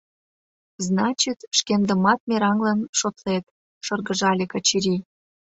Значит, 0.87 1.39
шкендымат 1.57 2.19
мераҥлан 2.29 2.79
шотлет,— 2.99 3.45
шыргыжале 3.85 4.45
Качырий. 4.51 5.01